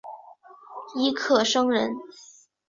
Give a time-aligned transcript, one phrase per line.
[0.95, 1.95] 尹克升人。